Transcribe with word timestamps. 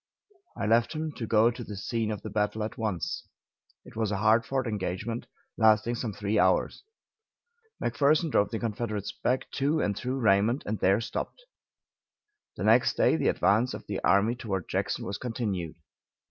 I 0.57 0.65
left 0.65 0.93
him 0.93 1.11
to 1.11 1.27
go 1.27 1.51
to 1.51 1.63
the 1.63 1.75
scene 1.77 2.09
of 2.09 2.23
the 2.23 2.31
battle 2.31 2.63
at 2.63 2.75
once. 2.75 3.27
It 3.85 3.95
was 3.95 4.11
a 4.11 4.17
hard 4.17 4.47
fought 4.47 4.65
engagement, 4.65 5.27
lasting 5.57 5.93
some 5.93 6.11
three 6.11 6.39
hours. 6.39 6.83
McPherson 7.79 8.31
drove 8.31 8.49
the 8.49 8.57
Confederates 8.57 9.11
back 9.11 9.51
to 9.51 9.79
and 9.79 9.95
through 9.95 10.17
Raymond, 10.17 10.63
and 10.65 10.79
there 10.79 11.01
stopped. 11.01 11.43
The 12.57 12.63
next 12.63 12.93
day 12.95 13.15
the 13.15 13.27
advance 13.29 13.75
of 13.75 13.85
the 13.85 14.03
army 14.03 14.33
toward 14.35 14.67
Jackson 14.67 15.05
was 15.05 15.19
continued. 15.19 15.75